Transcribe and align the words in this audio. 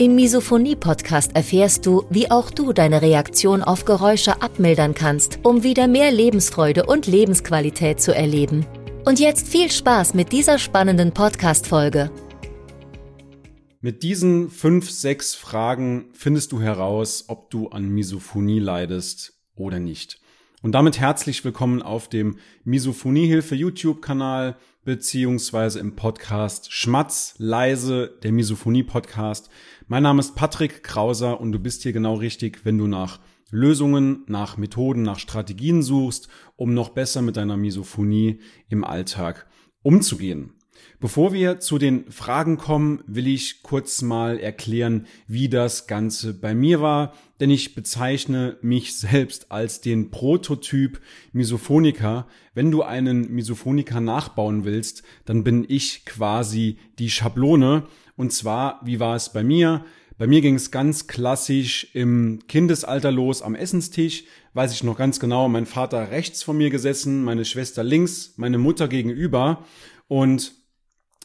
Im 0.00 0.14
Misophonie-Podcast 0.14 1.36
erfährst 1.36 1.84
du, 1.84 2.06
wie 2.08 2.30
auch 2.30 2.50
du 2.50 2.72
deine 2.72 3.02
Reaktion 3.02 3.62
auf 3.62 3.84
Geräusche 3.84 4.40
abmildern 4.40 4.94
kannst, 4.94 5.40
um 5.42 5.62
wieder 5.62 5.88
mehr 5.88 6.10
Lebensfreude 6.10 6.86
und 6.86 7.06
Lebensqualität 7.06 8.00
zu 8.00 8.14
erleben. 8.14 8.64
Und 9.04 9.20
jetzt 9.20 9.46
viel 9.46 9.70
Spaß 9.70 10.14
mit 10.14 10.32
dieser 10.32 10.58
spannenden 10.58 11.12
Podcast-Folge. 11.12 12.10
Mit 13.82 14.02
diesen 14.02 14.48
fünf, 14.48 14.90
sechs 14.90 15.34
Fragen 15.34 16.08
findest 16.14 16.52
du 16.52 16.62
heraus, 16.62 17.26
ob 17.28 17.50
du 17.50 17.68
an 17.68 17.86
Misophonie 17.90 18.58
leidest 18.58 19.34
oder 19.54 19.80
nicht. 19.80 20.18
Und 20.62 20.72
damit 20.72 21.00
herzlich 21.00 21.42
willkommen 21.42 21.80
auf 21.80 22.08
dem 22.08 22.36
Misophoniehilfe 22.64 23.54
YouTube-Kanal 23.54 24.58
beziehungsweise 24.84 25.80
im 25.80 25.96
Podcast 25.96 26.70
Schmatz 26.70 27.34
leise, 27.38 28.18
der 28.22 28.30
Misophonie-Podcast. 28.32 29.48
Mein 29.86 30.02
Name 30.02 30.20
ist 30.20 30.34
Patrick 30.34 30.82
Krauser 30.82 31.40
und 31.40 31.52
du 31.52 31.58
bist 31.58 31.82
hier 31.82 31.94
genau 31.94 32.16
richtig, 32.16 32.66
wenn 32.66 32.76
du 32.76 32.86
nach 32.86 33.20
Lösungen, 33.50 34.24
nach 34.26 34.58
Methoden, 34.58 35.00
nach 35.00 35.18
Strategien 35.18 35.82
suchst, 35.82 36.28
um 36.56 36.74
noch 36.74 36.90
besser 36.90 37.22
mit 37.22 37.38
deiner 37.38 37.56
Misophonie 37.56 38.40
im 38.68 38.84
Alltag 38.84 39.46
umzugehen. 39.80 40.52
Bevor 41.00 41.32
wir 41.32 41.60
zu 41.60 41.78
den 41.78 42.10
Fragen 42.10 42.58
kommen, 42.58 43.02
will 43.06 43.26
ich 43.26 43.62
kurz 43.62 44.02
mal 44.02 44.38
erklären, 44.38 45.06
wie 45.26 45.48
das 45.48 45.86
Ganze 45.86 46.34
bei 46.34 46.54
mir 46.54 46.80
war, 46.80 47.14
denn 47.40 47.50
ich 47.50 47.74
bezeichne 47.74 48.58
mich 48.60 48.96
selbst 48.96 49.50
als 49.50 49.80
den 49.80 50.10
Prototyp 50.10 51.00
Misophoniker. 51.32 52.26
Wenn 52.54 52.70
du 52.70 52.82
einen 52.82 53.32
Misophoniker 53.32 54.00
nachbauen 54.00 54.64
willst, 54.64 55.02
dann 55.24 55.42
bin 55.42 55.64
ich 55.66 56.04
quasi 56.04 56.76
die 56.98 57.10
Schablone. 57.10 57.84
Und 58.16 58.32
zwar, 58.32 58.80
wie 58.84 59.00
war 59.00 59.16
es 59.16 59.32
bei 59.32 59.42
mir? 59.42 59.84
Bei 60.20 60.26
mir 60.26 60.42
ging 60.42 60.56
es 60.56 60.70
ganz 60.70 61.06
klassisch 61.06 61.88
im 61.94 62.40
Kindesalter 62.46 63.10
los 63.10 63.40
am 63.40 63.54
Essenstisch. 63.54 64.24
Weiß 64.52 64.70
ich 64.74 64.84
noch 64.84 64.98
ganz 64.98 65.18
genau, 65.18 65.48
mein 65.48 65.64
Vater 65.64 66.10
rechts 66.10 66.42
von 66.42 66.58
mir 66.58 66.68
gesessen, 66.68 67.24
meine 67.24 67.46
Schwester 67.46 67.82
links, 67.82 68.34
meine 68.36 68.58
Mutter 68.58 68.86
gegenüber. 68.86 69.64
Und 70.08 70.59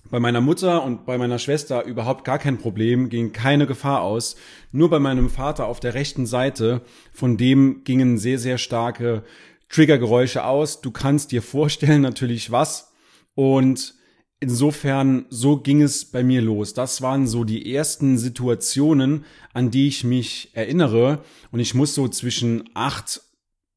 bei 0.09 0.19
meiner 0.19 0.41
Mutter 0.41 0.83
und 0.83 1.05
bei 1.05 1.17
meiner 1.17 1.39
Schwester 1.39 1.83
überhaupt 1.83 2.23
gar 2.25 2.37
kein 2.37 2.57
Problem, 2.57 3.09
ging 3.09 3.31
keine 3.31 3.65
Gefahr 3.65 4.01
aus. 4.01 4.35
Nur 4.71 4.89
bei 4.89 4.99
meinem 4.99 5.29
Vater 5.29 5.65
auf 5.65 5.79
der 5.79 5.93
rechten 5.93 6.25
Seite, 6.25 6.81
von 7.11 7.37
dem 7.37 7.83
gingen 7.83 8.17
sehr, 8.17 8.39
sehr 8.39 8.57
starke 8.57 9.23
Triggergeräusche 9.69 10.45
aus. 10.45 10.81
Du 10.81 10.91
kannst 10.91 11.31
dir 11.31 11.41
vorstellen 11.41 12.01
natürlich 12.01 12.51
was. 12.51 12.93
Und 13.33 13.95
insofern, 14.39 15.25
so 15.29 15.57
ging 15.57 15.81
es 15.81 16.05
bei 16.05 16.23
mir 16.23 16.41
los. 16.41 16.73
Das 16.73 17.01
waren 17.01 17.27
so 17.27 17.43
die 17.43 17.73
ersten 17.73 18.17
Situationen, 18.17 19.25
an 19.53 19.71
die 19.71 19.87
ich 19.87 20.03
mich 20.03 20.51
erinnere. 20.53 21.23
Und 21.51 21.59
ich 21.59 21.73
muss 21.73 21.95
so 21.95 22.07
zwischen 22.07 22.69
acht, 22.75 23.21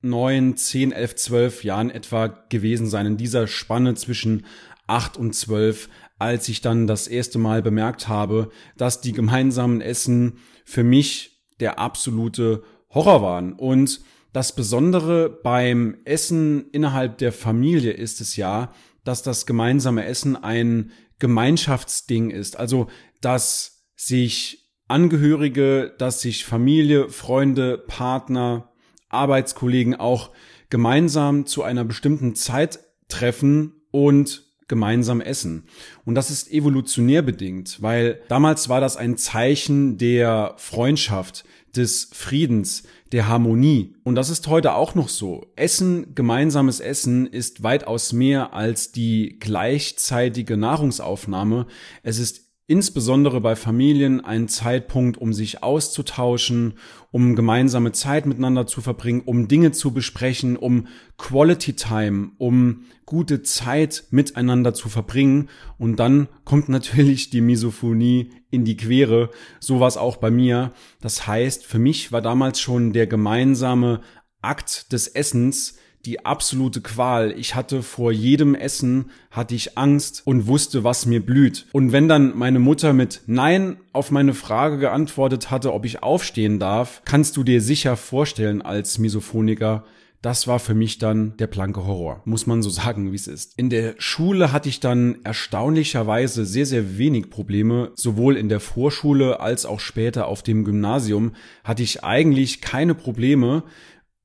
neun, 0.02 0.56
zehn, 0.56 0.92
elf, 0.92 1.16
zwölf 1.16 1.64
Jahren 1.64 1.90
etwa 1.90 2.26
gewesen 2.26 2.86
sein. 2.86 3.06
In 3.06 3.16
dieser 3.16 3.46
Spanne 3.46 3.94
zwischen 3.94 4.44
acht 4.86 5.16
und 5.16 5.34
zwölf 5.34 5.88
als 6.18 6.48
ich 6.48 6.60
dann 6.60 6.86
das 6.86 7.08
erste 7.08 7.38
Mal 7.38 7.62
bemerkt 7.62 8.08
habe, 8.08 8.50
dass 8.76 9.00
die 9.00 9.12
gemeinsamen 9.12 9.80
Essen 9.80 10.38
für 10.64 10.84
mich 10.84 11.42
der 11.60 11.78
absolute 11.78 12.62
Horror 12.90 13.22
waren. 13.22 13.52
Und 13.52 14.00
das 14.32 14.54
Besondere 14.54 15.30
beim 15.30 15.96
Essen 16.04 16.70
innerhalb 16.70 17.18
der 17.18 17.32
Familie 17.32 17.92
ist 17.92 18.20
es 18.20 18.36
ja, 18.36 18.72
dass 19.04 19.22
das 19.22 19.46
gemeinsame 19.46 20.04
Essen 20.04 20.36
ein 20.36 20.92
Gemeinschaftsding 21.18 22.30
ist. 22.30 22.58
Also, 22.58 22.88
dass 23.20 23.86
sich 23.96 24.68
Angehörige, 24.86 25.94
dass 25.98 26.22
sich 26.22 26.46
Familie, 26.46 27.10
Freunde, 27.10 27.76
Partner, 27.76 28.72
Arbeitskollegen 29.10 29.94
auch 29.94 30.30
gemeinsam 30.70 31.44
zu 31.44 31.62
einer 31.62 31.84
bestimmten 31.84 32.34
Zeit 32.34 32.80
treffen 33.08 33.82
und 33.90 34.47
gemeinsam 34.68 35.20
essen. 35.20 35.64
Und 36.04 36.14
das 36.14 36.30
ist 36.30 36.50
evolutionär 36.50 37.22
bedingt, 37.22 37.82
weil 37.82 38.20
damals 38.28 38.68
war 38.68 38.80
das 38.80 38.96
ein 38.96 39.16
Zeichen 39.16 39.98
der 39.98 40.54
Freundschaft, 40.56 41.44
des 41.76 42.10
Friedens, 42.12 42.82
der 43.12 43.28
Harmonie. 43.28 43.94
Und 44.04 44.14
das 44.14 44.30
ist 44.30 44.46
heute 44.48 44.74
auch 44.74 44.94
noch 44.94 45.08
so. 45.08 45.46
Essen, 45.56 46.14
gemeinsames 46.14 46.80
Essen 46.80 47.26
ist 47.26 47.62
weitaus 47.62 48.12
mehr 48.12 48.52
als 48.52 48.92
die 48.92 49.36
gleichzeitige 49.38 50.56
Nahrungsaufnahme. 50.56 51.66
Es 52.02 52.18
ist 52.18 52.47
insbesondere 52.68 53.40
bei 53.40 53.56
Familien 53.56 54.22
ein 54.22 54.46
Zeitpunkt, 54.46 55.16
um 55.16 55.32
sich 55.32 55.62
auszutauschen, 55.62 56.74
um 57.10 57.34
gemeinsame 57.34 57.92
Zeit 57.92 58.26
miteinander 58.26 58.66
zu 58.66 58.82
verbringen, 58.82 59.22
um 59.24 59.48
Dinge 59.48 59.72
zu 59.72 59.92
besprechen, 59.92 60.56
um 60.56 60.86
Quality 61.16 61.72
Time, 61.72 62.32
um 62.36 62.84
gute 63.06 63.42
Zeit 63.42 64.04
miteinander 64.10 64.74
zu 64.74 64.90
verbringen. 64.90 65.48
Und 65.78 65.96
dann 65.96 66.28
kommt 66.44 66.68
natürlich 66.68 67.30
die 67.30 67.40
Misophonie 67.40 68.32
in 68.50 68.66
die 68.66 68.76
Quere. 68.76 69.30
So 69.60 69.80
war 69.80 69.88
es 69.88 69.96
auch 69.96 70.18
bei 70.18 70.30
mir. 70.30 70.72
Das 71.00 71.26
heißt, 71.26 71.64
für 71.64 71.78
mich 71.78 72.12
war 72.12 72.20
damals 72.20 72.60
schon 72.60 72.92
der 72.92 73.06
gemeinsame 73.06 74.02
Akt 74.42 74.92
des 74.92 75.08
Essens 75.08 75.78
die 76.04 76.24
absolute 76.24 76.80
Qual. 76.80 77.32
Ich 77.36 77.54
hatte 77.54 77.82
vor 77.82 78.12
jedem 78.12 78.54
Essen, 78.54 79.10
hatte 79.30 79.54
ich 79.54 79.76
Angst 79.76 80.22
und 80.24 80.46
wusste, 80.46 80.84
was 80.84 81.06
mir 81.06 81.24
blüht. 81.24 81.66
Und 81.72 81.92
wenn 81.92 82.08
dann 82.08 82.36
meine 82.36 82.58
Mutter 82.58 82.92
mit 82.92 83.22
Nein 83.26 83.76
auf 83.92 84.10
meine 84.10 84.34
Frage 84.34 84.78
geantwortet 84.78 85.50
hatte, 85.50 85.72
ob 85.72 85.84
ich 85.84 86.02
aufstehen 86.02 86.58
darf, 86.58 87.02
kannst 87.04 87.36
du 87.36 87.44
dir 87.44 87.60
sicher 87.60 87.96
vorstellen 87.96 88.62
als 88.62 88.98
Misophoniker, 88.98 89.84
das 90.20 90.48
war 90.48 90.58
für 90.58 90.74
mich 90.74 90.98
dann 90.98 91.36
der 91.36 91.46
blanke 91.46 91.86
Horror, 91.86 92.22
muss 92.24 92.46
man 92.46 92.60
so 92.60 92.70
sagen, 92.70 93.12
wie 93.12 93.16
es 93.16 93.28
ist. 93.28 93.56
In 93.56 93.70
der 93.70 93.94
Schule 93.98 94.50
hatte 94.50 94.68
ich 94.68 94.80
dann 94.80 95.18
erstaunlicherweise 95.22 96.44
sehr, 96.44 96.66
sehr 96.66 96.98
wenig 96.98 97.30
Probleme. 97.30 97.92
Sowohl 97.94 98.36
in 98.36 98.48
der 98.48 98.58
Vorschule 98.58 99.38
als 99.38 99.64
auch 99.64 99.78
später 99.78 100.26
auf 100.26 100.42
dem 100.42 100.64
Gymnasium 100.64 101.32
hatte 101.62 101.84
ich 101.84 102.02
eigentlich 102.02 102.60
keine 102.60 102.96
Probleme. 102.96 103.62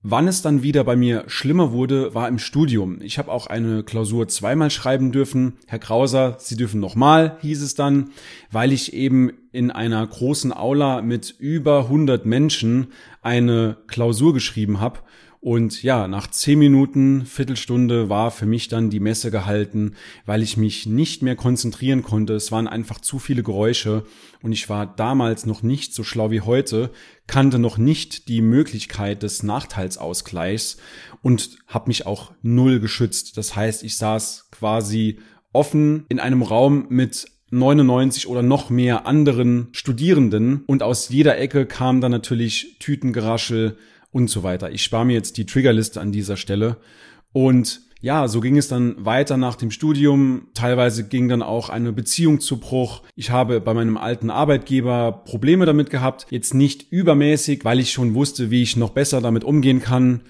Wann 0.05 0.27
es 0.27 0.41
dann 0.41 0.63
wieder 0.63 0.83
bei 0.83 0.97
mir 0.97 1.23
schlimmer 1.27 1.71
wurde, 1.71 2.13
war 2.13 2.27
im 2.27 2.37
Studium. 2.37 2.99
Ich 3.01 3.17
habe 3.17 3.31
auch 3.31 3.47
eine 3.47 3.83
Klausur 3.83 4.27
zweimal 4.27 4.69
schreiben 4.69 5.13
dürfen. 5.13 5.53
Herr 5.65 5.79
Krauser, 5.79 6.35
Sie 6.39 6.57
dürfen 6.57 6.81
nochmal, 6.81 7.37
hieß 7.39 7.61
es 7.61 7.73
dann, 7.73 8.09
weil 8.51 8.73
ich 8.73 8.91
eben 8.91 9.31
in 9.53 9.71
einer 9.71 10.05
großen 10.05 10.51
Aula 10.51 11.01
mit 11.01 11.33
über 11.39 11.85
100 11.85 12.25
Menschen 12.25 12.87
eine 13.21 13.77
Klausur 13.87 14.33
geschrieben 14.33 14.81
habe 14.81 14.99
und 15.43 15.83
ja, 15.83 16.07
nach 16.07 16.31
zehn 16.31 16.57
Minuten, 16.57 17.25
Viertelstunde 17.25 18.07
war 18.07 18.31
für 18.31 18.45
mich 18.45 18.69
dann 18.69 18.89
die 18.89 19.01
Messe 19.01 19.29
gehalten, 19.29 19.95
weil 20.25 20.41
ich 20.41 20.55
mich 20.55 20.85
nicht 20.85 21.21
mehr 21.21 21.35
konzentrieren 21.35 22.01
konnte. 22.01 22.33
Es 22.33 22.53
waren 22.53 22.65
einfach 22.65 23.01
zu 23.01 23.19
viele 23.19 23.43
Geräusche 23.43 24.05
und 24.41 24.53
ich 24.53 24.69
war 24.69 24.85
damals 24.85 25.45
noch 25.45 25.61
nicht 25.61 25.93
so 25.93 26.05
schlau 26.05 26.31
wie 26.31 26.39
heute, 26.39 26.91
kannte 27.27 27.59
noch 27.59 27.77
nicht 27.77 28.29
die 28.29 28.39
Möglichkeit 28.39 29.21
des 29.21 29.43
Nachteilsausgleichs 29.43 30.77
und 31.21 31.57
habe 31.67 31.89
mich 31.89 32.05
auch 32.05 32.31
null 32.41 32.79
geschützt. 32.79 33.35
Das 33.35 33.53
heißt, 33.53 33.83
ich 33.83 33.97
saß 33.97 34.47
quasi 34.49 35.19
offen 35.51 36.05
in 36.07 36.21
einem 36.21 36.41
Raum 36.41 36.85
mit 36.87 37.27
99 37.51 38.27
oder 38.27 38.43
noch 38.43 38.69
mehr 38.69 39.05
anderen 39.05 39.67
Studierenden 39.73 40.63
und 40.67 40.83
aus 40.83 41.09
jeder 41.09 41.37
Ecke 41.37 41.65
kam 41.65 41.99
dann 41.99 42.11
natürlich 42.11 42.77
Tütengeraschel, 42.79 43.77
und 44.13 44.29
so 44.29 44.43
weiter. 44.43 44.71
Ich 44.71 44.83
spare 44.83 45.05
mir 45.05 45.13
jetzt 45.13 45.37
die 45.37 45.45
Triggerliste 45.45 45.99
an 45.99 46.13
dieser 46.13 46.37
Stelle. 46.37 46.77
Und 47.33 47.81
ja, 47.99 48.27
so 48.27 48.41
ging 48.41 48.57
es 48.57 48.67
dann 48.67 49.05
weiter 49.05 49.37
nach 49.37 49.55
dem 49.55 49.71
Studium. 49.71 50.49
Teilweise 50.53 51.07
ging 51.07 51.29
dann 51.29 51.41
auch 51.41 51.69
eine 51.69 51.93
Beziehung 51.93 52.41
zu 52.41 52.59
Bruch. 52.59 53.01
Ich 53.15 53.31
habe 53.31 53.61
bei 53.61 53.73
meinem 53.73 53.95
alten 53.95 54.29
Arbeitgeber 54.29 55.23
Probleme 55.25 55.65
damit 55.65 55.89
gehabt. 55.89 56.27
Jetzt 56.29 56.53
nicht 56.53 56.91
übermäßig, 56.91 57.63
weil 57.63 57.79
ich 57.79 57.91
schon 57.91 58.13
wusste, 58.13 58.51
wie 58.51 58.61
ich 58.61 58.75
noch 58.75 58.89
besser 58.89 59.21
damit 59.21 59.45
umgehen 59.45 59.81
kann. 59.81 60.21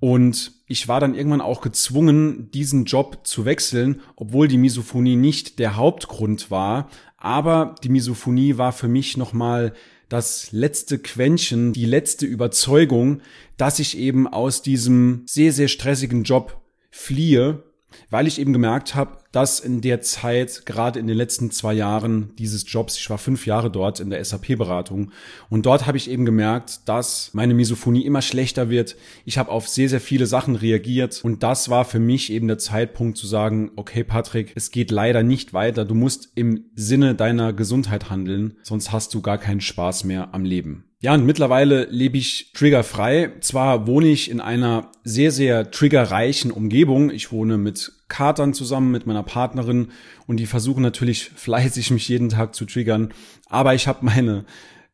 Und 0.00 0.52
ich 0.66 0.88
war 0.88 0.98
dann 0.98 1.14
irgendwann 1.14 1.40
auch 1.40 1.60
gezwungen, 1.60 2.50
diesen 2.50 2.84
Job 2.84 3.20
zu 3.22 3.44
wechseln, 3.44 4.00
obwohl 4.16 4.48
die 4.48 4.58
Misophonie 4.58 5.14
nicht 5.14 5.58
der 5.60 5.76
Hauptgrund 5.76 6.50
war. 6.50 6.88
Aber 7.16 7.76
die 7.84 7.90
Misophonie 7.90 8.58
war 8.58 8.72
für 8.72 8.88
mich 8.88 9.16
nochmal 9.16 9.74
das 10.10 10.52
letzte 10.52 10.98
Quäntchen, 10.98 11.72
die 11.72 11.86
letzte 11.86 12.26
Überzeugung, 12.26 13.22
dass 13.56 13.78
ich 13.78 13.96
eben 13.96 14.26
aus 14.26 14.60
diesem 14.60 15.22
sehr, 15.26 15.52
sehr 15.52 15.68
stressigen 15.68 16.24
Job 16.24 16.60
fliehe, 16.90 17.62
weil 18.10 18.26
ich 18.26 18.40
eben 18.40 18.52
gemerkt 18.52 18.94
habe, 18.94 19.18
dass 19.32 19.60
in 19.60 19.80
der 19.80 20.00
Zeit, 20.00 20.66
gerade 20.66 20.98
in 20.98 21.06
den 21.06 21.16
letzten 21.16 21.50
zwei 21.50 21.72
Jahren 21.72 22.34
dieses 22.36 22.64
Jobs, 22.70 22.96
ich 22.96 23.08
war 23.10 23.18
fünf 23.18 23.46
Jahre 23.46 23.70
dort 23.70 24.00
in 24.00 24.10
der 24.10 24.24
SAP-Beratung 24.24 25.12
und 25.48 25.66
dort 25.66 25.86
habe 25.86 25.96
ich 25.96 26.10
eben 26.10 26.24
gemerkt, 26.24 26.88
dass 26.88 27.30
meine 27.32 27.54
Misophonie 27.54 28.04
immer 28.04 28.22
schlechter 28.22 28.70
wird. 28.70 28.96
Ich 29.24 29.38
habe 29.38 29.50
auf 29.50 29.68
sehr, 29.68 29.88
sehr 29.88 30.00
viele 30.00 30.26
Sachen 30.26 30.56
reagiert 30.56 31.20
und 31.22 31.42
das 31.42 31.68
war 31.68 31.84
für 31.84 32.00
mich 32.00 32.32
eben 32.32 32.48
der 32.48 32.58
Zeitpunkt 32.58 33.16
zu 33.16 33.26
sagen, 33.26 33.70
okay 33.76 34.02
Patrick, 34.02 34.52
es 34.56 34.70
geht 34.70 34.90
leider 34.90 35.22
nicht 35.22 35.52
weiter. 35.52 35.84
Du 35.84 35.94
musst 35.94 36.32
im 36.34 36.64
Sinne 36.74 37.14
deiner 37.14 37.52
Gesundheit 37.52 38.10
handeln, 38.10 38.56
sonst 38.62 38.90
hast 38.90 39.14
du 39.14 39.22
gar 39.22 39.38
keinen 39.38 39.60
Spaß 39.60 40.04
mehr 40.04 40.34
am 40.34 40.44
Leben. 40.44 40.89
Ja, 41.02 41.14
und 41.14 41.24
mittlerweile 41.24 41.86
lebe 41.86 42.18
ich 42.18 42.52
triggerfrei. 42.52 43.32
Zwar 43.40 43.86
wohne 43.86 44.08
ich 44.08 44.30
in 44.30 44.38
einer 44.38 44.92
sehr, 45.02 45.32
sehr 45.32 45.70
triggerreichen 45.70 46.50
Umgebung. 46.50 47.08
Ich 47.10 47.32
wohne 47.32 47.56
mit 47.56 47.90
Katern 48.08 48.52
zusammen, 48.52 48.90
mit 48.90 49.06
meiner 49.06 49.22
Partnerin 49.22 49.88
und 50.26 50.36
die 50.36 50.44
versuchen 50.44 50.82
natürlich 50.82 51.30
fleißig 51.34 51.90
mich 51.90 52.06
jeden 52.08 52.28
Tag 52.28 52.54
zu 52.54 52.66
triggern. 52.66 53.14
Aber 53.46 53.74
ich 53.74 53.88
habe 53.88 54.04
meine 54.04 54.44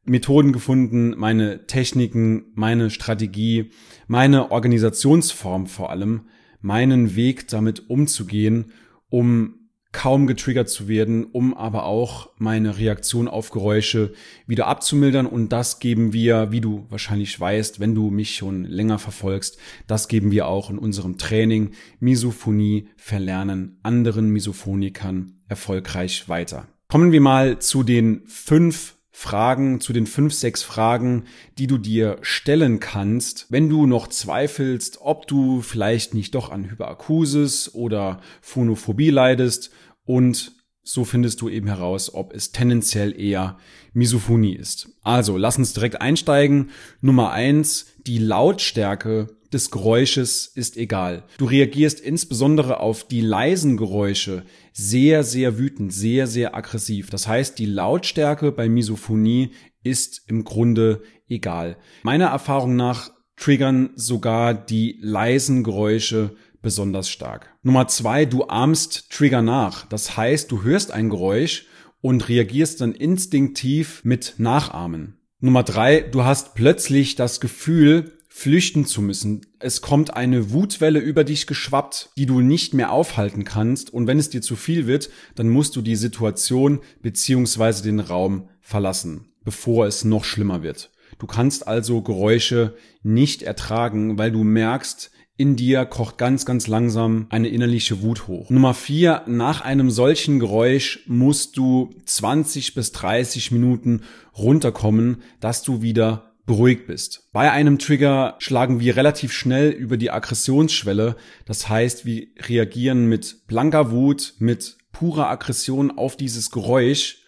Methoden 0.05 0.53
gefunden, 0.53 1.15
meine 1.17 1.67
Techniken, 1.67 2.53
meine 2.55 2.91
Strategie, 2.91 3.73
meine 4.07 4.53
Organisationsform 4.53 5.67
vor 5.67 5.91
allem, 5.91 6.29
meinen 6.61 7.17
Weg 7.17 7.49
damit 7.49 7.91
umzugehen, 7.91 8.73
um 9.09 9.56
kaum 9.97 10.27
getriggert 10.27 10.69
zu 10.69 10.89
werden, 10.89 11.25
um 11.25 11.57
aber 11.57 11.87
auch 11.87 12.29
meine 12.37 12.77
Reaktion 12.77 13.29
auf 13.29 13.51
Geräusche 13.51 14.13
wieder 14.47 14.67
abzumildern. 14.67 15.25
Und 15.25 15.55
das 15.55 15.79
geben 15.79 16.13
wir, 16.13 16.53
wie 16.53 16.61
du 16.61 16.85
wahrscheinlich 16.91 17.41
weißt, 17.41 17.81
wenn 17.81 17.95
du 17.95 18.11
mich 18.11 18.37
schon 18.37 18.65
länger 18.65 18.99
verfolgst, 18.99 19.57
das 19.87 20.09
geben 20.09 20.31
wir 20.31 20.49
auch 20.49 20.69
in 20.69 20.77
unserem 20.77 21.17
Training 21.17 21.71
Misophonie 21.99 22.91
verlernen 22.99 23.79
anderen 23.83 24.29
Misophonikern 24.29 25.41
erfolgreich 25.49 26.29
weiter. 26.29 26.67
Kommen 26.89 27.11
wir 27.11 27.23
mal 27.23 27.59
zu 27.61 27.83
den 27.83 28.21
fünf 28.27 28.97
Fragen, 29.19 29.81
zu 29.81 29.95
den 29.95 30.07
fünf, 30.07 30.35
sechs 30.35 30.63
Fragen, 30.63 31.25
die 31.57 31.67
du 31.67 31.79
dir 31.79 32.19
stellen 32.21 32.81
kannst, 32.81 33.47
wenn 33.49 33.71
du 33.71 33.87
noch 33.87 34.09
zweifelst, 34.09 34.99
ob 35.01 35.27
du 35.27 35.63
vielleicht 35.63 36.13
nicht 36.13 36.35
doch 36.35 36.51
an 36.51 36.69
Hyperakusis 36.69 37.75
oder 37.75 38.21
Phonophobie 38.43 39.09
leidest 39.09 39.71
und 40.07 40.53
so 40.83 41.05
findest 41.05 41.41
du 41.41 41.49
eben 41.49 41.67
heraus, 41.67 42.15
ob 42.15 42.33
es 42.33 42.53
tendenziell 42.53 43.21
eher 43.21 43.59
Misophonie 43.93 44.55
ist. 44.55 44.89
Also, 45.03 45.37
lass 45.37 45.59
uns 45.59 45.73
direkt 45.73 46.01
einsteigen. 46.01 46.71
Nummer 47.01 47.33
eins, 47.33 47.87
die 48.07 48.19
Lautstärke 48.19 49.27
des 49.53 49.71
Geräusches 49.71 50.47
ist 50.47 50.77
egal. 50.77 51.25
Du 51.39 51.47
reagierst 51.47 51.99
insbesondere 51.99 52.79
auf 52.81 53.07
die 53.07 53.21
leisen 53.21 53.77
Geräusche 53.77 54.45
sehr, 54.73 55.25
sehr 55.25 55.59
wütend, 55.59 55.93
sehr, 55.93 56.27
sehr 56.27 56.55
aggressiv. 56.55 57.11
Das 57.11 57.27
heißt, 57.27 57.59
die 57.59 57.67
Lautstärke 57.67 58.53
bei 58.53 58.69
Misophonie 58.69 59.51
ist 59.83 60.23
im 60.29 60.45
Grunde 60.45 61.03
egal. 61.29 61.77
Meiner 62.03 62.27
Erfahrung 62.27 62.77
nach 62.77 63.11
triggern 63.37 63.91
sogar 63.97 64.55
die 64.55 64.99
leisen 65.01 65.63
Geräusche 65.63 66.37
besonders 66.67 67.09
stark. 67.09 67.55
Nummer 67.63 67.87
zwei, 67.87 68.25
du 68.25 68.49
ahmst 68.49 69.13
Trigger 69.13 69.41
nach. 69.41 69.87
Das 69.87 70.17
heißt, 70.17 70.51
du 70.51 70.65
hörst 70.65 70.91
ein 70.91 71.11
Geräusch 71.11 71.67
und 72.01 72.29
reagierst 72.29 72.81
dann 72.81 72.91
instinktiv 72.91 74.01
mit 74.03 74.35
Nachahmen. 74.39 75.17
Nummer 75.39 75.63
drei, 75.63 76.01
du 76.01 76.25
hast 76.25 76.57
plötzlich 76.57 77.15
das 77.15 77.39
Gefühl, 77.39 78.19
flüchten 78.29 78.85
zu 78.85 79.01
müssen. 79.01 79.47
Es 79.61 79.81
kommt 79.81 80.15
eine 80.15 80.51
Wutwelle 80.51 80.99
über 80.99 81.23
dich 81.23 81.47
geschwappt, 81.47 82.11
die 82.17 82.27
du 82.27 82.41
nicht 82.41 82.75
mehr 82.75 82.91
aufhalten 82.91 83.45
kannst. 83.45 83.95
Und 83.95 84.09
wenn 84.09 84.19
es 84.19 84.31
dir 84.31 84.43
zu 84.43 84.57
viel 84.57 84.89
wird, 84.89 85.09
dann 85.37 85.49
musst 85.49 85.77
du 85.77 85.83
die 85.83 85.95
Situation 85.95 86.81
beziehungsweise 87.01 87.85
den 87.85 88.01
Raum 88.01 88.49
verlassen, 88.61 89.29
bevor 89.45 89.87
es 89.87 90.05
noch 90.05 90.25
schlimmer 90.25 90.65
wird. 90.65 90.91
Du 91.21 91.29
kannst 91.29 91.69
also 91.69 92.03
Geräusche 92.03 92.75
nicht 93.05 93.45
ertragen, 93.45 94.19
weil 94.19 94.33
du 94.33 94.43
merkst, 94.43 95.13
in 95.37 95.57
dir 95.57 95.85
kocht 95.85 96.19
ganz, 96.19 96.47
ganz 96.47 96.67
langsam 96.67 97.27
eine 97.29 97.49
innerliche 97.49 98.03
Wut 98.03 98.27
hoch. 98.27 98.49
Nummer 98.51 98.75
vier, 98.75 99.23
nach 99.27 99.61
einem 99.61 99.91
solchen 99.91 100.41
Geräusch 100.41 101.01
musst 101.07 101.57
du 101.57 101.91
20 102.05 102.75
bis 102.75 102.93
30 102.93 103.51
Minuten 103.51 104.03
runterkommen, 104.37 105.23
dass 105.41 105.63
du 105.63 105.83
wieder 105.83 106.33
beruhigt 106.47 106.87
bist. 106.87 107.29
Bei 107.33 107.51
einem 107.51 107.79
Trigger 107.79 108.37
schlagen 108.39 108.81
wir 108.81 108.97
relativ 108.97 109.33
schnell 109.33 109.71
über 109.71 109.97
die 109.97 110.11
Aggressionsschwelle. 110.11 111.17
Das 111.45 111.69
heißt, 111.69 112.07
wir 112.07 112.29
reagieren 112.39 113.07
mit 113.07 113.47
blanker 113.49 113.91
Wut, 113.91 114.35
mit 114.39 114.79
purer 114.93 115.29
Aggression 115.29 115.91
auf 115.91 116.17
dieses 116.17 116.51
Geräusch 116.51 117.19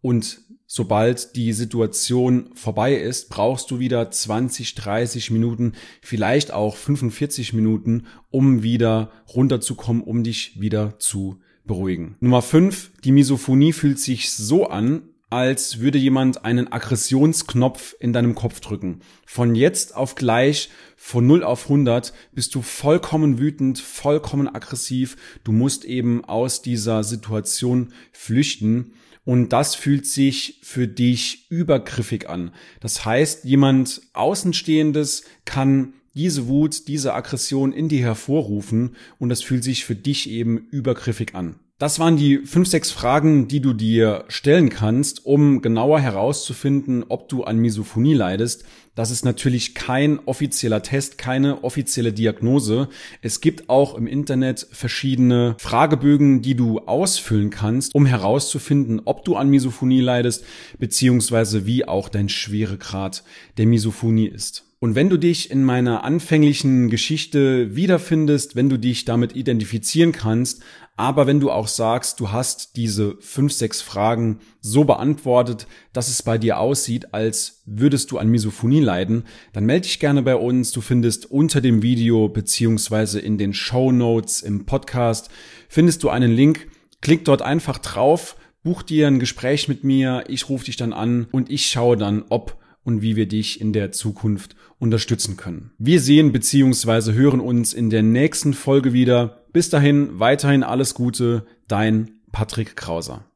und 0.00 0.40
sobald 0.68 1.34
die 1.34 1.52
Situation 1.52 2.50
vorbei 2.54 2.94
ist, 2.94 3.30
brauchst 3.30 3.72
du 3.72 3.80
wieder 3.80 4.08
20, 4.08 4.76
30 4.76 5.32
Minuten, 5.32 5.72
vielleicht 6.02 6.52
auch 6.52 6.76
45 6.76 7.54
Minuten, 7.54 8.06
um 8.30 8.62
wieder 8.62 9.10
runterzukommen, 9.34 10.02
um 10.02 10.22
dich 10.22 10.60
wieder 10.60 11.00
zu 11.00 11.40
beruhigen. 11.66 12.16
Nummer 12.20 12.42
5. 12.42 12.92
Die 13.02 13.12
Misophonie 13.12 13.72
fühlt 13.72 13.98
sich 13.98 14.30
so 14.30 14.68
an, 14.68 15.02
als 15.30 15.80
würde 15.80 15.98
jemand 15.98 16.44
einen 16.44 16.72
Aggressionsknopf 16.72 17.94
in 17.98 18.12
deinem 18.12 18.34
Kopf 18.34 18.60
drücken. 18.60 19.00
Von 19.26 19.54
jetzt 19.54 19.94
auf 19.94 20.14
gleich, 20.14 20.70
von 20.96 21.26
0 21.26 21.44
auf 21.44 21.64
100, 21.64 22.12
bist 22.32 22.54
du 22.54 22.62
vollkommen 22.62 23.38
wütend, 23.38 23.78
vollkommen 23.78 24.48
aggressiv. 24.48 25.16
Du 25.44 25.52
musst 25.52 25.84
eben 25.84 26.24
aus 26.24 26.62
dieser 26.62 27.04
Situation 27.04 27.92
flüchten. 28.12 28.92
Und 29.28 29.50
das 29.50 29.74
fühlt 29.74 30.06
sich 30.06 30.58
für 30.62 30.88
dich 30.88 31.50
übergriffig 31.50 32.30
an. 32.30 32.50
Das 32.80 33.04
heißt, 33.04 33.44
jemand 33.44 34.00
Außenstehendes 34.14 35.24
kann 35.44 35.92
diese 36.14 36.48
Wut, 36.48 36.88
diese 36.88 37.12
Aggression 37.12 37.74
in 37.74 37.90
dir 37.90 38.00
hervorrufen 38.00 38.96
und 39.18 39.28
das 39.28 39.42
fühlt 39.42 39.64
sich 39.64 39.84
für 39.84 39.94
dich 39.94 40.30
eben 40.30 40.56
übergriffig 40.70 41.34
an. 41.34 41.56
Das 41.80 42.00
waren 42.00 42.16
die 42.16 42.38
fünf, 42.38 42.66
sechs 42.66 42.90
Fragen, 42.90 43.46
die 43.46 43.60
du 43.60 43.72
dir 43.72 44.24
stellen 44.26 44.68
kannst, 44.68 45.24
um 45.24 45.62
genauer 45.62 46.00
herauszufinden, 46.00 47.04
ob 47.08 47.28
du 47.28 47.44
an 47.44 47.58
Misophonie 47.58 48.14
leidest. 48.14 48.64
Das 48.96 49.12
ist 49.12 49.24
natürlich 49.24 49.76
kein 49.76 50.18
offizieller 50.26 50.82
Test, 50.82 51.18
keine 51.18 51.62
offizielle 51.62 52.12
Diagnose. 52.12 52.88
Es 53.22 53.40
gibt 53.40 53.68
auch 53.70 53.94
im 53.94 54.08
Internet 54.08 54.66
verschiedene 54.72 55.54
Fragebögen, 55.60 56.42
die 56.42 56.56
du 56.56 56.80
ausfüllen 56.80 57.50
kannst, 57.50 57.94
um 57.94 58.06
herauszufinden, 58.06 59.02
ob 59.04 59.24
du 59.24 59.36
an 59.36 59.48
Misophonie 59.48 60.00
leidest, 60.00 60.44
beziehungsweise 60.80 61.64
wie 61.64 61.86
auch 61.86 62.08
dein 62.08 62.28
Schweregrad 62.28 63.22
der 63.56 63.66
Misophonie 63.66 64.26
ist. 64.26 64.67
Und 64.80 64.94
wenn 64.94 65.08
du 65.08 65.16
dich 65.16 65.50
in 65.50 65.64
meiner 65.64 66.04
anfänglichen 66.04 66.88
Geschichte 66.88 67.74
wiederfindest, 67.74 68.54
wenn 68.54 68.68
du 68.68 68.76
dich 68.76 69.04
damit 69.04 69.34
identifizieren 69.34 70.12
kannst, 70.12 70.62
aber 70.96 71.26
wenn 71.26 71.40
du 71.40 71.50
auch 71.50 71.66
sagst, 71.66 72.20
du 72.20 72.30
hast 72.30 72.76
diese 72.76 73.16
fünf, 73.20 73.52
sechs 73.52 73.80
Fragen 73.80 74.38
so 74.60 74.84
beantwortet, 74.84 75.66
dass 75.92 76.08
es 76.08 76.22
bei 76.22 76.38
dir 76.38 76.58
aussieht, 76.58 77.12
als 77.12 77.62
würdest 77.66 78.10
du 78.10 78.18
an 78.18 78.28
Misophonie 78.28 78.80
leiden, 78.80 79.24
dann 79.52 79.64
melde 79.64 79.86
dich 79.86 79.98
gerne 80.00 80.22
bei 80.22 80.36
uns. 80.36 80.70
Du 80.70 80.80
findest 80.80 81.30
unter 81.30 81.60
dem 81.60 81.82
Video 81.82 82.28
beziehungsweise 82.28 83.18
in 83.20 83.38
den 83.38 83.54
Show 83.54 83.90
Notes 83.90 84.42
im 84.42 84.64
Podcast 84.64 85.28
findest 85.68 86.04
du 86.04 86.08
einen 86.08 86.32
Link. 86.32 86.68
Klick 87.00 87.24
dort 87.24 87.42
einfach 87.42 87.78
drauf, 87.78 88.36
buch 88.64 88.82
dir 88.82 89.06
ein 89.06 89.20
Gespräch 89.20 89.68
mit 89.68 89.84
mir, 89.84 90.24
ich 90.28 90.48
rufe 90.48 90.64
dich 90.64 90.76
dann 90.76 90.92
an 90.92 91.28
und 91.30 91.50
ich 91.50 91.68
schaue 91.68 91.96
dann, 91.96 92.24
ob 92.28 92.57
und 92.84 93.02
wie 93.02 93.16
wir 93.16 93.28
dich 93.28 93.60
in 93.60 93.72
der 93.72 93.92
Zukunft 93.92 94.56
unterstützen 94.78 95.36
können. 95.36 95.72
Wir 95.78 96.00
sehen 96.00 96.32
beziehungsweise 96.32 97.12
hören 97.12 97.40
uns 97.40 97.72
in 97.72 97.90
der 97.90 98.02
nächsten 98.02 98.54
Folge 98.54 98.92
wieder. 98.92 99.44
Bis 99.52 99.70
dahin 99.70 100.18
weiterhin 100.18 100.62
alles 100.62 100.94
Gute, 100.94 101.46
dein 101.66 102.12
Patrick 102.32 102.76
Krauser. 102.76 103.27